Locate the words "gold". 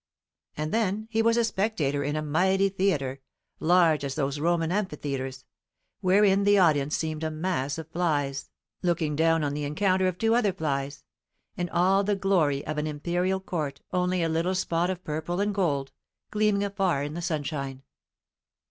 15.53-15.91